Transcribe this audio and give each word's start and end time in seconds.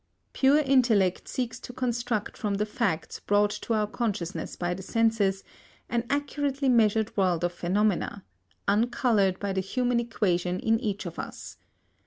Pure 0.33 0.61
intellect 0.61 1.27
seeks 1.27 1.59
to 1.59 1.71
construct 1.71 2.35
from 2.35 2.55
the 2.55 2.65
facts 2.65 3.19
brought 3.19 3.51
to 3.51 3.75
our 3.75 3.85
consciousness 3.85 4.55
by 4.55 4.73
the 4.73 4.81
senses, 4.81 5.43
an 5.89 6.07
accurately 6.09 6.67
measured 6.69 7.15
world 7.15 7.43
of 7.43 7.53
phenomena, 7.53 8.25
uncoloured 8.67 9.37
by 9.37 9.53
the 9.53 9.61
human 9.61 9.99
equation 9.99 10.59
in 10.59 10.79
each 10.79 11.05
of 11.05 11.19
us. 11.19 11.57